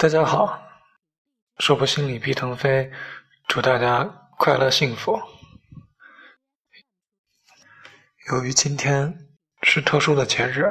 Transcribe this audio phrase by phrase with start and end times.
[0.00, 0.58] 大家好，
[1.58, 2.90] 说不心理毕腾飞，
[3.46, 4.02] 祝大家
[4.38, 5.20] 快乐幸福。
[8.30, 9.28] 由于今天
[9.60, 10.70] 是特殊的节日，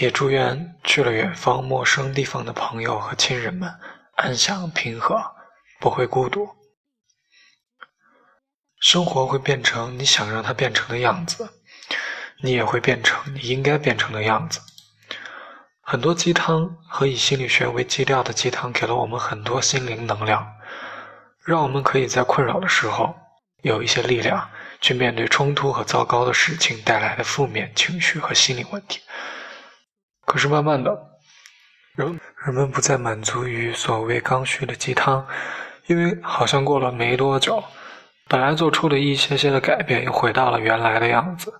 [0.00, 3.72] 也祝愿去了远方陌生地方的朋友和亲人们
[4.16, 5.34] 安详平和，
[5.80, 6.46] 不会孤独。
[8.80, 11.48] 生活会变成你想让它变成的样子，
[12.42, 14.60] 你也会变成你应该变成的样子。
[15.84, 20.46] 很多鸡汤和以心理学为基调的鸡汤，给了我们很多心灵能量，
[21.44, 23.14] 让我们可以在困扰的时候
[23.62, 24.48] 有一些力量
[24.80, 29.00] 去面对冲突和糟糕的事情带来的负面情绪和心理问题。
[30.24, 30.96] 可是慢慢的，
[31.96, 35.26] 人人们不再满足于所谓刚需的鸡汤，
[35.86, 37.62] 因为好像过了没多久，
[38.28, 41.52] 本来做出的一些些的改变又回到了原来的样子。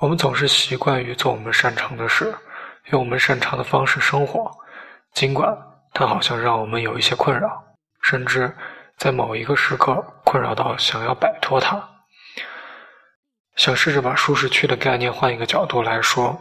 [0.00, 2.32] 我们总是习惯于做我们擅长的事。
[2.90, 4.50] 用我们擅长的方式生活，
[5.12, 5.56] 尽管
[5.92, 7.62] 它好像让我们有一些困扰，
[8.02, 8.56] 甚至
[8.96, 11.88] 在某一个时刻困扰到想要摆脱它。
[13.56, 16.40] 想试着把舒适区的概念换一个角度来说，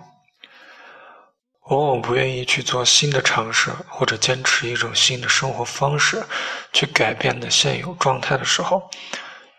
[1.69, 6.23] 往往不愿意去做新的尝试，或者坚持一种新的生活方式，
[6.71, 8.89] 去改变的现有状态的时候，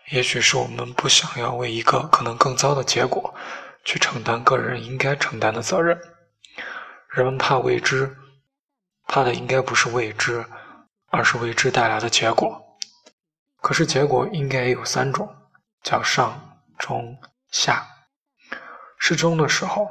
[0.09, 3.31] 也许是我们不想要为一个可能更糟的结果
[3.83, 5.99] 去承担个人应该承担的责任。
[7.11, 8.15] 人们怕未知，
[9.07, 10.45] 怕的应该不是未知，
[11.09, 12.61] 而是未知带来的结果。
[13.61, 15.27] 可是结果应该也有三种，
[15.81, 17.17] 叫上、中、
[17.51, 17.85] 下。
[18.99, 19.87] 适中的时候，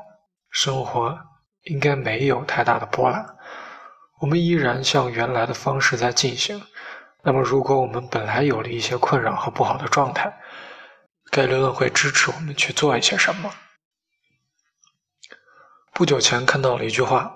[0.51, 1.19] 生活
[1.63, 3.27] 应该没有太大的波澜，
[4.21, 6.63] 我们依然像原来的方式在进行。
[7.23, 10.33] 那么，如果我们本来有了一些困扰和不好的状态，
[11.33, 13.53] 概率论会支持我们去做一些什么。
[15.99, 17.29] 不久前看到了一句话，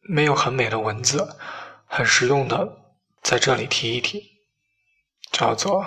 [0.00, 1.36] 没有很美的文字，
[1.84, 2.66] 很实用的，
[3.22, 4.24] 在这里提一提，
[5.30, 5.86] 叫做：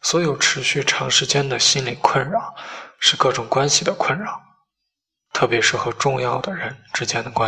[0.00, 2.54] 所有持续长时间的心理困扰，
[2.98, 4.40] 是各种关系的困扰，
[5.34, 7.38] 特别是和重要的人之间的关系。